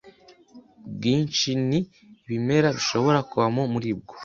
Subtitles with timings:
[0.93, 4.13] bwinshinIbimera bishobora kubamo muribwo